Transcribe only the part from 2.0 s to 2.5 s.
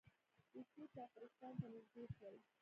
شول.